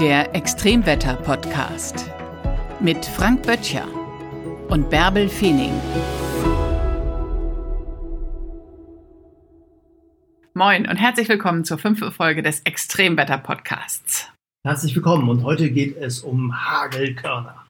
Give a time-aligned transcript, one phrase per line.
[0.00, 2.08] Der Extremwetter-Podcast
[2.78, 3.84] mit Frank Böttcher
[4.68, 5.72] und Bärbel Feening.
[10.54, 14.28] Moin und herzlich willkommen zur fünften Folge des Extremwetter-Podcasts.
[14.64, 17.67] Herzlich willkommen und heute geht es um Hagelkörner.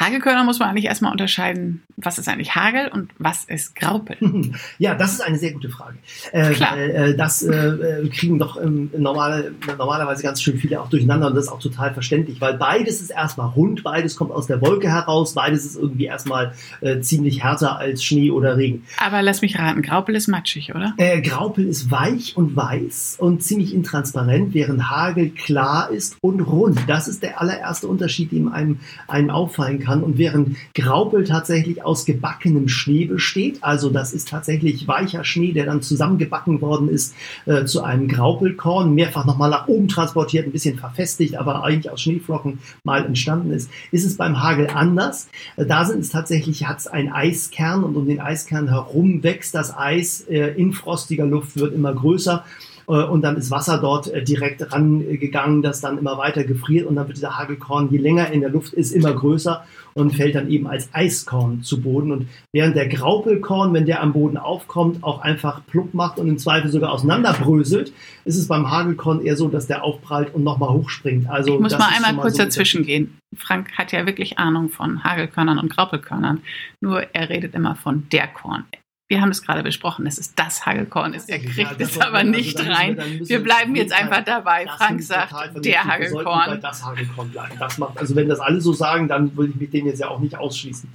[0.00, 4.16] Hagelkörner muss man eigentlich erstmal unterscheiden, was ist eigentlich Hagel und was ist Graupel?
[4.78, 5.98] Ja, das ist eine sehr gute Frage.
[6.32, 6.72] Äh, Klar.
[6.74, 11.34] Weil, äh, das äh, kriegen doch ähm, normale, normalerweise ganz schön viele auch durcheinander und
[11.34, 14.88] das ist auch total verständlich, weil beides ist erstmal rund, beides kommt aus der Wolke
[14.88, 18.84] heraus, beides ist irgendwie erstmal äh, ziemlich härter als Schnee oder Regen.
[18.98, 20.94] Aber lass mich raten, Graupel ist matschig, oder?
[20.96, 26.78] Äh, Graupel ist weich und weiß und ziemlich intransparent, während Hagel klar ist und rund.
[26.86, 29.89] Das ist der allererste Unterschied, dem einem, einem auffallen kann.
[29.98, 35.66] Und während Graupel tatsächlich aus gebackenem Schnee besteht, also das ist tatsächlich weicher Schnee, der
[35.66, 37.14] dann zusammengebacken worden ist
[37.46, 42.00] äh, zu einem Graupelkorn, mehrfach nochmal nach oben transportiert, ein bisschen verfestigt, aber eigentlich aus
[42.00, 45.28] Schneeflocken mal entstanden ist, ist es beim Hagel anders.
[45.56, 49.54] Äh, da sind es tatsächlich, hat es einen Eiskern und um den Eiskern herum wächst
[49.54, 52.44] das Eis äh, in frostiger Luft, wird immer größer
[52.86, 57.06] und dann ist Wasser dort äh, direkt rangegangen, das dann immer weiter gefriert und dann
[57.06, 59.64] wird dieser Hagelkorn, je länger er in der Luft ist, immer größer
[59.94, 62.12] und fällt dann eben als Eiskorn zu Boden.
[62.12, 66.38] Und während der Graupelkorn, wenn der am Boden aufkommt, auch einfach plupp macht und im
[66.38, 67.92] Zweifel sogar auseinanderbröselt,
[68.24, 71.28] ist es beim Hagelkorn eher so, dass der aufprallt und nochmal hochspringt.
[71.28, 73.18] Also Ich muss mal einmal kurz so dazwischen gehen.
[73.36, 76.40] Frank hat ja wirklich Ahnung von Hagelkörnern und Graupelkörnern.
[76.80, 78.64] Nur er redet immer von der Korn.
[79.10, 81.14] Wir haben es gerade besprochen, es ist das Hagelkorn.
[81.14, 81.28] ist.
[81.28, 82.96] Er kriegt das es aber also nicht rein.
[82.96, 84.68] wir- Wir bleiben jetzt einfach dabei.
[84.68, 86.60] Frank sagt, der Hagelkorn.
[86.60, 87.56] das Hagelkorn bleiben.
[87.58, 90.06] Das macht, also wenn das alle so sagen, dann würde ich mich dem jetzt ja
[90.06, 90.88] auch nicht ausschließen.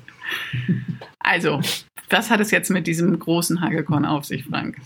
[1.19, 1.59] Also,
[2.09, 4.77] was hat es jetzt mit diesem großen Hagelkorn auf sich, Frank?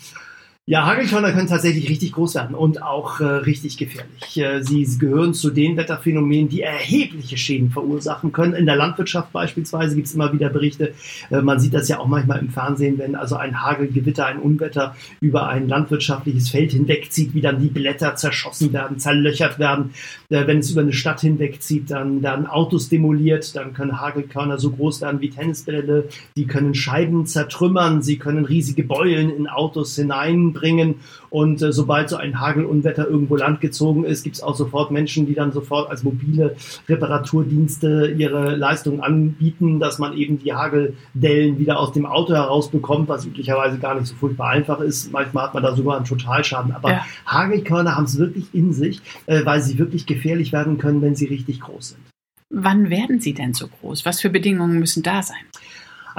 [0.70, 4.38] Ja, Hagelkörner können tatsächlich richtig groß werden und auch äh, richtig gefährlich.
[4.38, 8.54] Äh, sie, gehören zu den Wetterphänomenen, die erhebliche Schäden verursachen können.
[8.54, 10.94] In der Landwirtschaft beispielsweise gibt es immer wieder Berichte.
[11.32, 14.96] Äh, man sieht das ja auch manchmal im Fernsehen, wenn also ein Hagelgewitter, ein Unwetter
[15.22, 19.96] über ein landwirtschaftliches Feld hinwegzieht, wie dann die Blätter zerschossen werden, zerlöchert werden.
[20.30, 24.70] Äh, wenn es über eine Stadt hinwegzieht, dann werden Autos demoliert, dann können Hagelkörner so
[24.70, 30.59] groß werden wie Tennisbälle, die können Scheiben zertrümmern, sie können riesige Beulen in Autos hineinbringen
[31.30, 35.34] und äh, sobald so ein Hagelunwetter irgendwo landgezogen ist, gibt es auch sofort Menschen, die
[35.34, 36.56] dann sofort als mobile
[36.88, 43.26] Reparaturdienste ihre Leistung anbieten, dass man eben die Hageldellen wieder aus dem Auto herausbekommt, was
[43.26, 45.12] üblicherweise gar nicht so furchtbar einfach ist.
[45.12, 46.72] Manchmal hat man da sogar einen Totalschaden.
[46.72, 47.06] Aber Ja.
[47.26, 51.26] Hagelkörner haben es wirklich in sich, äh, weil sie wirklich gefährlich werden können, wenn sie
[51.26, 52.00] richtig groß sind.
[52.52, 54.06] Wann werden sie denn so groß?
[54.06, 55.38] Was für Bedingungen müssen da sein?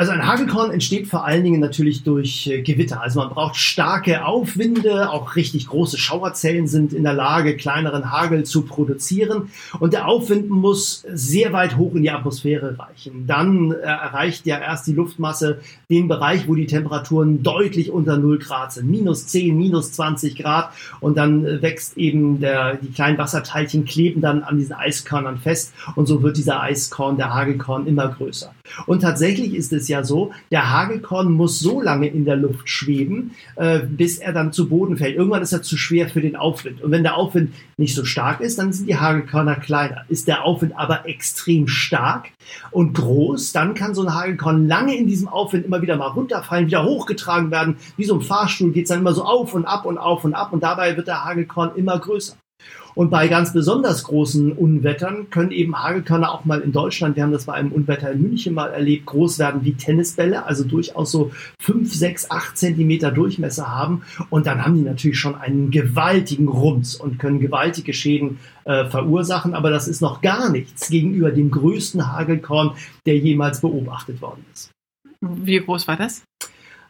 [0.01, 3.03] Also ein Hagelkorn entsteht vor allen Dingen natürlich durch äh, Gewitter.
[3.03, 8.45] Also man braucht starke Aufwinde, auch richtig große Schauerzellen sind in der Lage, kleineren Hagel
[8.45, 9.51] zu produzieren.
[9.79, 13.27] Und der Aufwind muss sehr weit hoch in die Atmosphäre reichen.
[13.27, 18.39] Dann äh, erreicht ja erst die Luftmasse den Bereich, wo die Temperaturen deutlich unter 0
[18.39, 18.91] Grad sind.
[18.91, 20.71] Minus 10, minus 20 Grad.
[21.01, 25.75] Und dann äh, wächst eben der, die kleinen Wasserteilchen kleben dann an diesen Eiskörnern fest.
[25.95, 28.55] Und so wird dieser Eiskorn, der Hagelkorn immer größer.
[28.87, 33.33] Und tatsächlich ist es ja so, der Hagelkorn muss so lange in der Luft schweben,
[33.57, 35.17] äh, bis er dann zu Boden fällt.
[35.17, 36.81] Irgendwann ist er zu schwer für den Aufwind.
[36.81, 40.05] Und wenn der Aufwind nicht so stark ist, dann sind die Hagelkörner kleiner.
[40.09, 42.31] Ist der Aufwind aber extrem stark
[42.71, 46.67] und groß, dann kann so ein Hagelkorn lange in diesem Aufwind immer wieder mal runterfallen,
[46.67, 47.77] wieder hochgetragen werden.
[47.97, 50.35] Wie so ein Fahrstuhl geht es dann immer so auf und ab und auf und
[50.35, 52.37] ab und dabei wird der Hagelkorn immer größer.
[52.95, 57.33] Und bei ganz besonders großen Unwettern können eben Hagelkörner auch mal in Deutschland, wir haben
[57.33, 61.31] das bei einem Unwetter in München mal erlebt, groß werden wie Tennisbälle, also durchaus so
[61.61, 64.03] 5, 6, 8 Zentimeter Durchmesser haben.
[64.29, 69.55] Und dann haben die natürlich schon einen gewaltigen Rums und können gewaltige Schäden äh, verursachen.
[69.55, 72.73] Aber das ist noch gar nichts gegenüber dem größten Hagelkorn,
[73.07, 74.71] der jemals beobachtet worden ist.
[75.21, 76.23] Wie groß war das?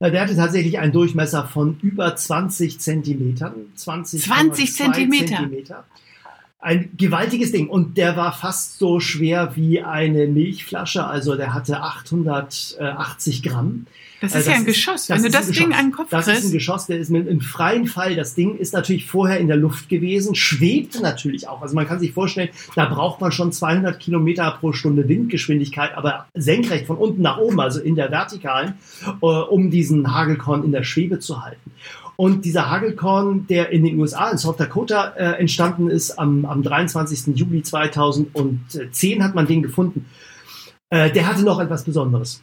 [0.09, 3.53] Der hatte tatsächlich einen Durchmesser von über 20 Zentimetern.
[3.77, 5.27] 20, 20 Zentimeter?
[5.27, 5.85] Zentimeter.
[6.63, 7.69] Ein gewaltiges Ding.
[7.69, 11.05] Und der war fast so schwer wie eine Milchflasche.
[11.05, 13.87] Also der hatte 880 Gramm.
[14.21, 15.09] Das Äh, ist ja ein Geschoss.
[15.09, 15.79] Wenn du ist das Ding Geschoss.
[15.79, 16.53] an den Kopf Das ist ein kriegst.
[16.53, 18.15] Geschoss, der ist mit, im freien Fall.
[18.15, 21.63] Das Ding ist natürlich vorher in der Luft gewesen, schwebte natürlich auch.
[21.63, 26.27] Also man kann sich vorstellen, da braucht man schon 200 Kilometer pro Stunde Windgeschwindigkeit, aber
[26.35, 28.75] senkrecht von unten nach oben, also in der Vertikalen,
[29.23, 31.71] äh, um diesen Hagelkorn in der Schwebe zu halten.
[32.21, 36.63] Und dieser Hagelkorn, der in den USA, in South Dakota, äh, entstanden ist, am, am
[36.63, 37.35] 23.
[37.35, 40.05] Juli 2010 hat man den gefunden.
[40.91, 42.43] Äh, der hatte noch etwas Besonderes.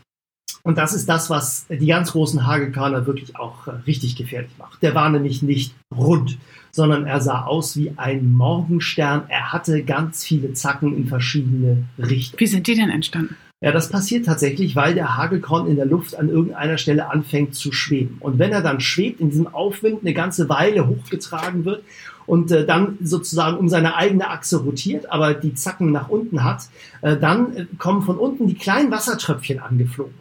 [0.64, 4.82] Und das ist das, was die ganz großen Hagelkörner wirklich auch äh, richtig gefährlich macht.
[4.82, 6.40] Der war nämlich nicht rund,
[6.72, 9.26] sondern er sah aus wie ein Morgenstern.
[9.28, 12.40] Er hatte ganz viele Zacken in verschiedene Richtungen.
[12.40, 13.36] Wie sind die denn entstanden?
[13.60, 17.72] Ja, das passiert tatsächlich, weil der Hagelkorn in der Luft an irgendeiner Stelle anfängt zu
[17.72, 18.18] schweben.
[18.20, 21.84] Und wenn er dann schwebt, in diesem Aufwind eine ganze Weile hochgetragen wird
[22.28, 26.64] und äh, dann sozusagen um seine eigene Achse rotiert, aber die Zacken nach unten hat,
[27.02, 30.14] äh, dann äh, kommen von unten die kleinen Wassertröpfchen angeflogen.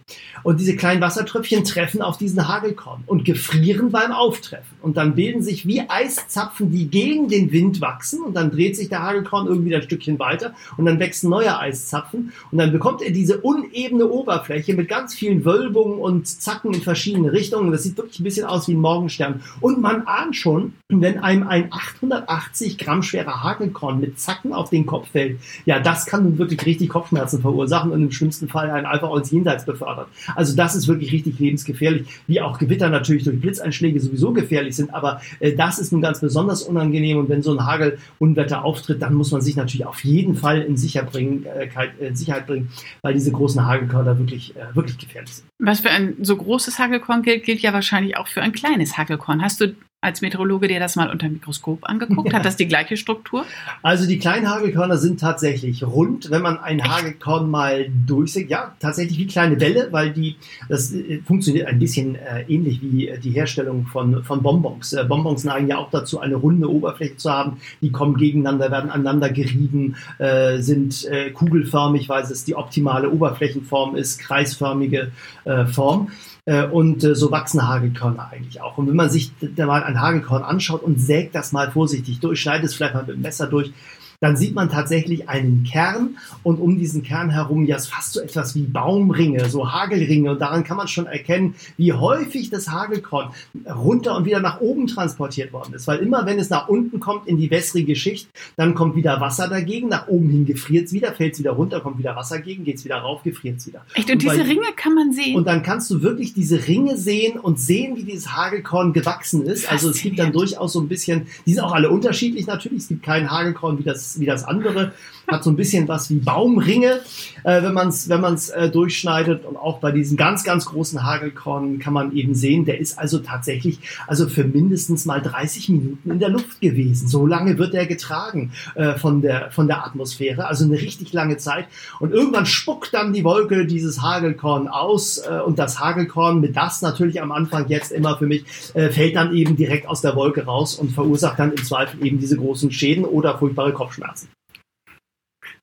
[0.43, 4.77] Und diese kleinen Wassertröpfchen treffen auf diesen Hagelkorn und gefrieren beim Auftreffen.
[4.81, 8.23] Und dann bilden sich wie Eiszapfen, die gegen den Wind wachsen.
[8.23, 12.33] Und dann dreht sich der Hagelkorn irgendwie ein Stückchen weiter und dann wächst neue Eiszapfen.
[12.53, 17.33] Und dann bekommt er diese unebene Oberfläche mit ganz vielen Wölbungen und Zacken in verschiedene
[17.33, 17.73] Richtungen.
[17.73, 19.43] Das sieht wirklich ein bisschen aus wie ein Morgenstern.
[19.61, 24.87] Und man ahnt schon, wenn einem ein 880 Gramm schwerer Hagelkorn mit Zacken auf den
[24.87, 28.87] Kopf fällt, ja, das kann nun wirklich richtig Kopfschmerzen verursachen und im schlimmsten Fall einen
[28.87, 30.07] einfach ins Jenseits befördern.
[30.35, 34.95] Also das ist wirklich richtig lebensgefährlich, wie auch Gewitter natürlich durch Blitzeinschläge sowieso gefährlich sind,
[34.95, 39.15] aber äh, das ist nun ganz besonders unangenehm und wenn so ein Hagelunwetter auftritt, dann
[39.15, 41.69] muss man sich natürlich auf jeden Fall in, Sicher bringen, äh,
[42.07, 42.71] in Sicherheit bringen,
[43.03, 45.47] weil diese großen Hagelkörner wirklich, äh, wirklich gefährlich sind.
[45.59, 49.43] Was für ein so großes Hagelkorn gilt, gilt ja wahrscheinlich auch für ein kleines Hagelkorn.
[49.43, 49.75] Hast du
[50.07, 52.33] als Meteorologe dir das mal unter dem Mikroskop angeguckt?
[52.33, 53.45] Hat das die gleiche Struktur?
[53.83, 56.31] Also die kleinen Hagelkörner sind tatsächlich rund.
[56.31, 60.37] Wenn man ein Hagelkorn mal durchsägt, ja, tatsächlich wie kleine Bälle, weil die,
[60.69, 64.93] das äh, funktioniert ein bisschen äh, ähnlich wie die Herstellung von, von Bonbons.
[64.93, 67.59] Äh, Bonbons neigen ja auch dazu, eine runde Oberfläche zu haben.
[67.81, 73.97] Die kommen gegeneinander, werden aneinander gerieben, äh, sind äh, kugelförmig, weil es die optimale Oberflächenform
[73.97, 75.11] ist, kreisförmige
[75.45, 76.11] äh, Form.
[76.47, 78.79] Äh, und äh, so wachsen Hagelkörner eigentlich auch.
[78.79, 82.41] Und wenn man sich da mal ein Hagelkorn anschaut und sägt das mal vorsichtig durch,
[82.41, 83.73] schneidet es vielleicht mal mit dem Messer durch,
[84.21, 88.55] dann sieht man tatsächlich einen Kern und um diesen Kern herum ja fast so etwas
[88.55, 93.31] wie Baumringe, so Hagelringe und daran kann man schon erkennen, wie häufig das Hagelkorn
[93.75, 97.27] runter und wieder nach oben transportiert worden ist, weil immer wenn es nach unten kommt
[97.27, 101.13] in die wässrige Schicht, dann kommt wieder Wasser dagegen, nach oben hin gefriert es wieder,
[101.13, 103.85] fällt es wieder runter, kommt wieder Wasser gegen, geht es wieder rauf, gefriert es wieder.
[103.95, 105.37] Echt, und, und diese bei, Ringe kann man sehen?
[105.37, 109.71] Und dann kannst du wirklich diese Ringe sehen und sehen, wie dieses Hagelkorn gewachsen ist.
[109.71, 112.89] Also es gibt dann durchaus so ein bisschen, die sind auch alle unterschiedlich natürlich, es
[112.89, 114.93] gibt kein Hagelkorn wie das wie das andere.
[115.27, 117.01] Hat so ein bisschen was wie Baumringe,
[117.43, 119.45] äh, wenn man es wenn man's, äh, durchschneidet.
[119.45, 123.19] Und auch bei diesem ganz, ganz großen Hagelkorn kann man eben sehen, der ist also
[123.19, 127.09] tatsächlich also für mindestens mal 30 Minuten in der Luft gewesen.
[127.09, 131.37] So lange wird er getragen äh, von, der, von der Atmosphäre, also eine richtig lange
[131.39, 131.67] Zeit.
[131.99, 136.83] Und irgendwann spuckt dann die Wolke dieses Hagelkorn aus äh, und das Hagelkorn, mit das
[136.83, 138.45] natürlich am Anfang jetzt immer für mich,
[138.75, 142.19] äh, fällt dann eben direkt aus der Wolke raus und verursacht dann im Zweifel eben
[142.19, 143.96] diese großen Schäden oder furchtbare Kopfschmerzen.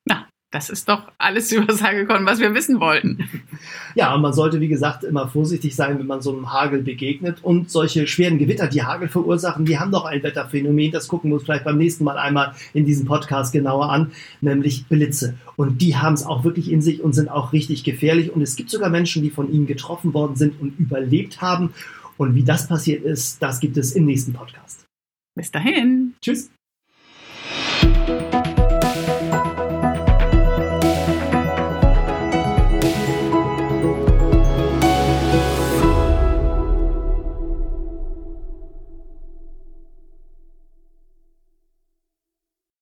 [0.06, 3.30] Na, das ist doch alles über das Hagelkorn, was wir wissen wollten.
[3.96, 7.44] Ja, und man sollte, wie gesagt, immer vorsichtig sein, wenn man so einem Hagel begegnet.
[7.44, 10.92] Und solche schweren Gewitter, die Hagel verursachen, die haben doch ein Wetterphänomen.
[10.92, 14.88] Das gucken wir uns vielleicht beim nächsten Mal einmal in diesem Podcast genauer an, nämlich
[14.88, 15.36] Blitze.
[15.56, 18.32] Und die haben es auch wirklich in sich und sind auch richtig gefährlich.
[18.32, 21.74] Und es gibt sogar Menschen, die von ihnen getroffen worden sind und überlebt haben.
[22.18, 24.86] Und wie das passiert ist, das gibt es im nächsten Podcast.
[25.36, 26.16] Bis dahin.
[26.20, 26.50] Tschüss.